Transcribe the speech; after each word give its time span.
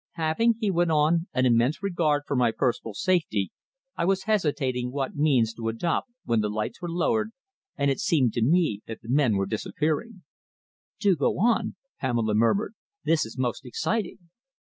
Having," 0.13 0.55
he 0.59 0.71
went 0.71 0.89
on, 0.89 1.27
"an 1.31 1.45
immense 1.45 1.83
regard 1.83 2.23
for 2.25 2.35
my 2.35 2.49
personal 2.51 2.95
safety, 2.95 3.51
I 3.95 4.03
was 4.03 4.23
hesitating 4.23 4.91
what 4.91 5.15
means 5.15 5.53
to 5.53 5.67
adopt 5.69 6.09
when 6.25 6.41
the 6.41 6.49
lights 6.49 6.81
were 6.81 6.89
lowered, 6.89 7.29
and 7.77 7.91
it 7.91 7.99
seemed 7.99 8.33
to 8.33 8.41
me 8.41 8.81
that 8.87 9.03
the 9.03 9.09
men 9.09 9.35
were 9.35 9.45
disappearing." 9.45 10.23
"Do 10.99 11.15
go 11.15 11.37
on," 11.37 11.75
Pamela 11.99 12.33
murmured. 12.33 12.73
"This 13.05 13.27
is 13.27 13.37
most 13.37 13.63
exciting." 13.63 14.17